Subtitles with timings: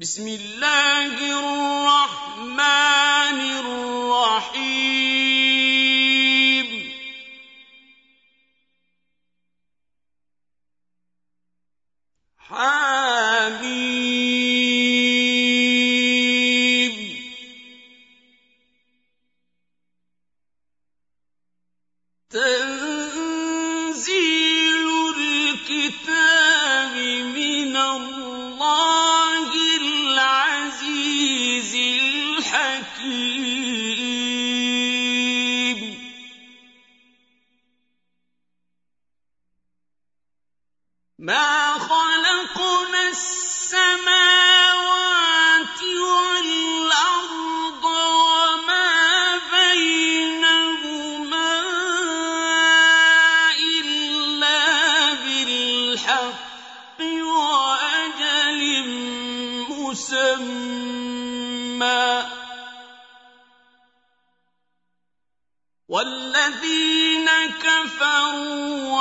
[0.00, 2.77] بسم الله الرحمن
[59.98, 61.88] مسمى.
[65.88, 67.28] والذين
[67.62, 68.98] كفروا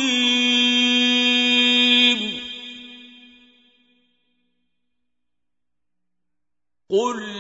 [6.89, 7.38] قل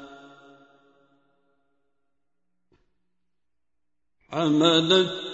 [4.30, 5.27] حَمَلَتْهُ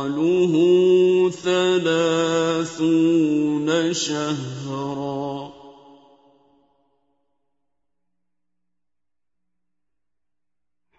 [0.00, 0.54] فَصَالُهُ
[1.44, 2.88] ثَلَاثُونَ
[3.92, 5.52] شَهْرًا.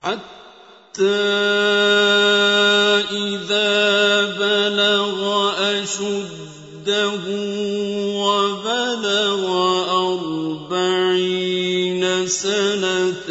[0.01, 1.03] حَتَّى
[3.11, 5.19] إِذَا بَلَغَ
[5.81, 7.23] أَشُدَّهُ
[8.25, 9.45] وَبَلَغَ
[10.13, 11.23] أَرْبَعِينَ
[12.27, 13.29] سَنَةً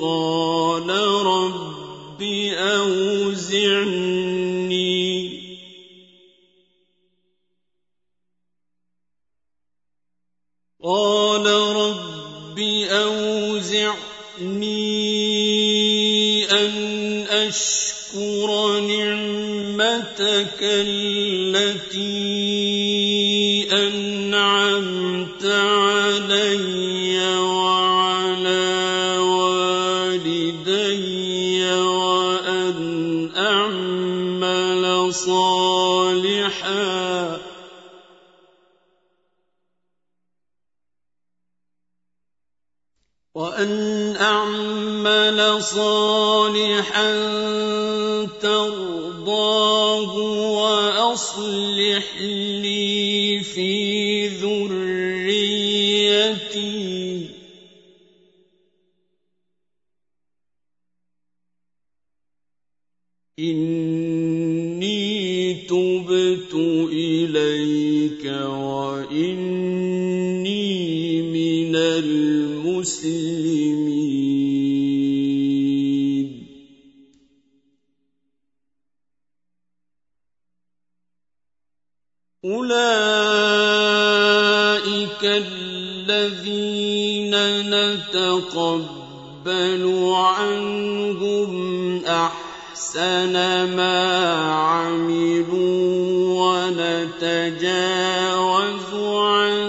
[0.00, 1.29] قَالَ رب
[2.54, 4.10] أوزعني
[10.82, 11.46] قال
[11.76, 12.58] رب
[12.90, 14.00] أوزعني
[16.50, 16.72] أن
[17.28, 22.29] أشكر نعمتك التي
[63.40, 65.00] إني
[65.54, 66.54] تبت
[66.92, 69.62] إليك وإني
[71.22, 73.30] من المسلمين.
[82.44, 83.00] أولئك
[85.24, 86.50] الذين
[87.70, 89.02] نتقبل
[90.14, 91.50] عنهم
[92.04, 92.39] أحسن
[93.66, 93.98] ما
[94.52, 95.90] عملوا
[97.20, 99.60] ونتجاوز عن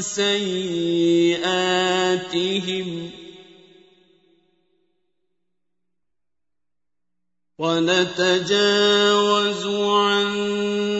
[0.00, 1.46] سيئاتهم
[7.58, 10.28] ونتجاوز عن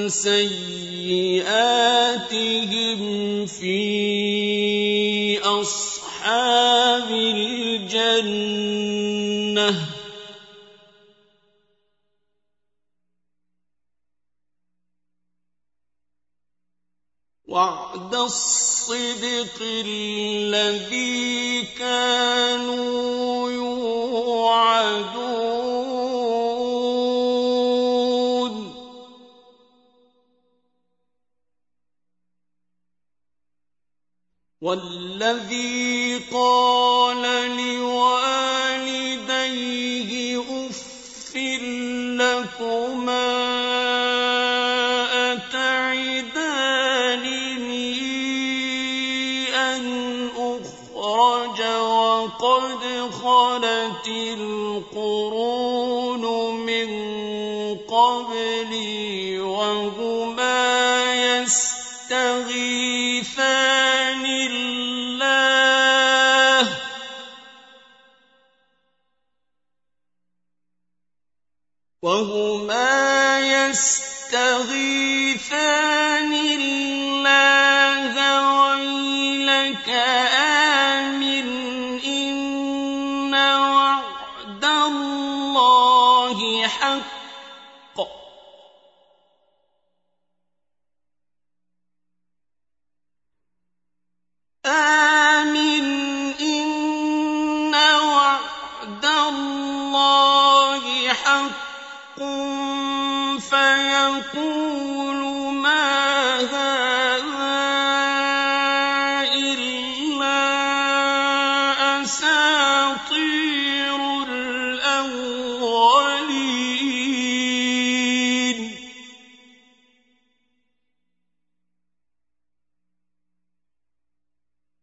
[0.08, 0.56] سيئاتهم
[3.46, 8.36] في أصحاب الجنة
[18.26, 21.14] الصدق الذي
[21.78, 25.26] كانوا يوعدون
[54.08, 55.40] القرون
[56.56, 56.88] من
[57.88, 62.46] قبلي وهما يستغيثان.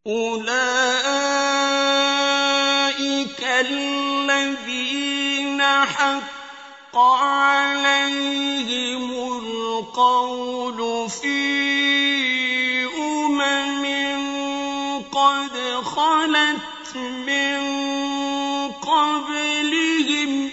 [0.08, 0.44] أولئك
[3.44, 4.82] الذين
[5.62, 8.32] حق عليهم
[9.38, 11.40] القول في
[12.98, 13.86] أمم
[15.12, 15.56] قد
[15.86, 17.62] خلت من
[18.72, 20.52] قبلهم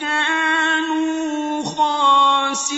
[0.00, 2.74] كَانُوا خَاسِرِينَ.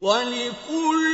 [0.00, 1.11] وَلِكُلٍّ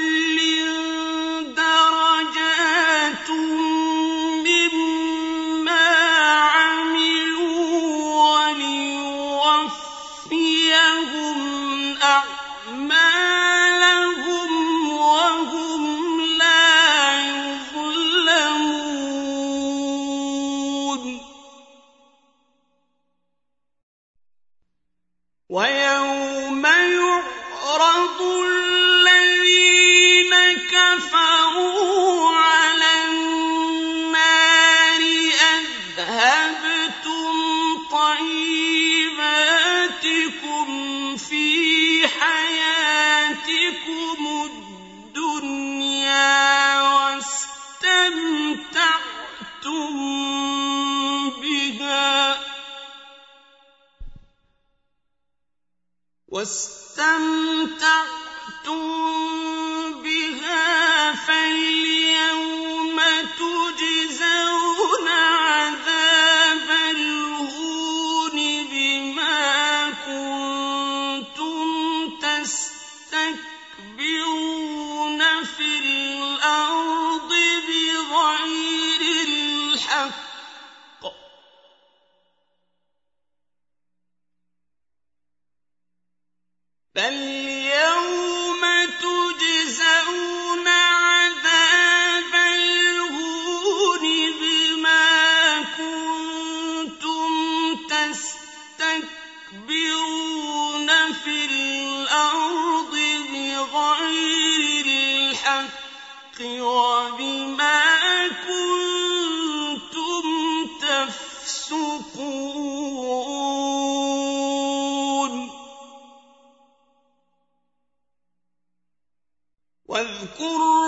[119.98, 120.87] واذكر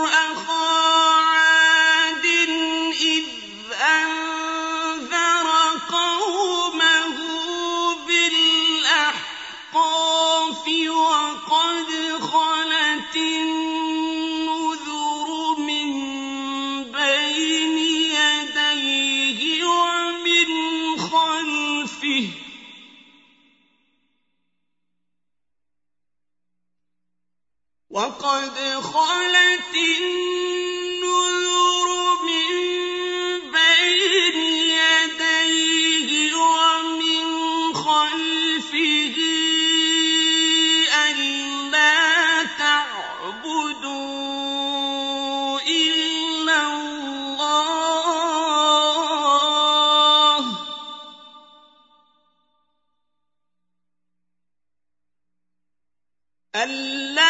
[28.01, 31.09] وقد خلت النذر
[32.27, 32.49] من
[33.53, 34.37] بين
[34.81, 37.25] يديه ومن
[37.75, 39.17] خلفه
[41.11, 44.01] ألا تعبدوا
[45.61, 47.61] إلا الله
[56.57, 57.30] ألا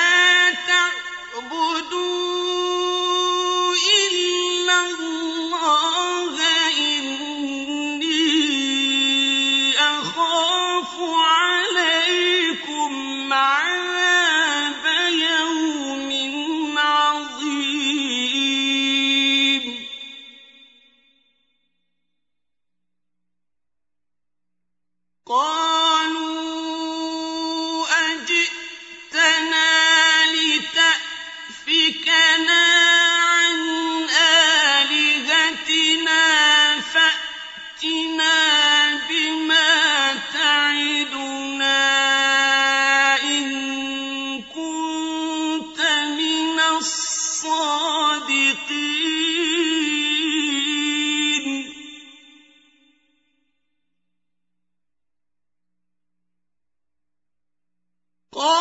[58.32, 58.59] قال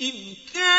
[0.00, 0.77] إذ كانوا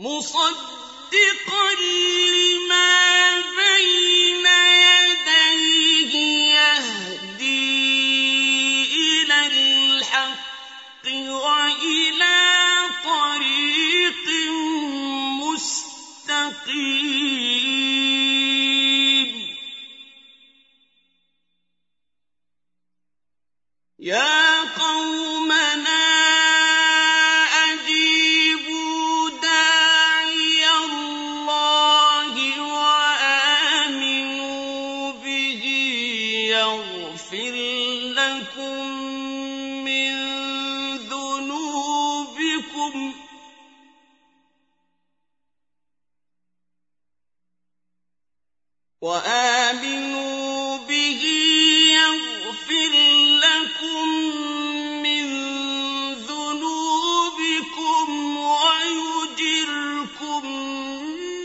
[0.00, 0.77] مصدق
[49.00, 51.22] وآمنوا به
[51.94, 52.92] يغفر
[53.44, 54.08] لكم
[55.02, 55.24] من
[56.14, 58.06] ذنوبكم
[58.36, 59.62] ويجركم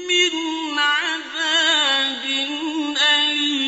[0.07, 0.33] من
[0.79, 2.23] عذاب
[3.01, 3.63] أليم.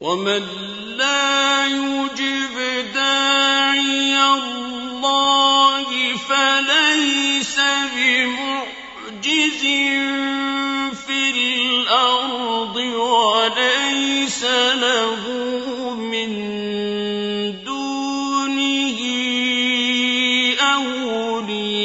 [0.00, 0.42] ومن
[0.96, 2.53] لا يجب
[10.94, 15.22] في الأرض وليس له
[15.94, 16.30] من
[17.64, 19.00] دونه
[20.60, 21.84] أولياء.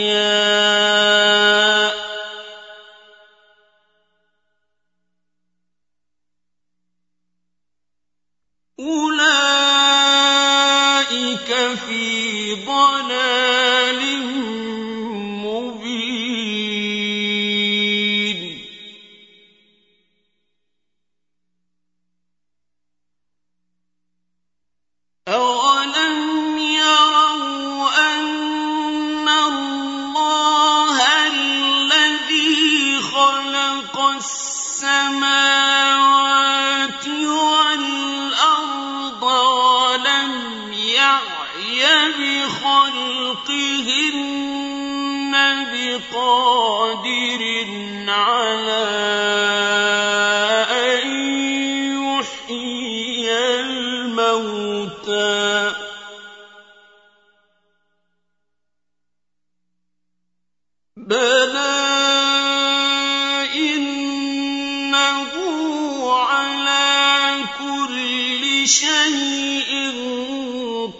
[67.59, 69.71] كُلِّ شَيْءٍ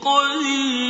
[0.04, 0.90] قَدِيرٌ.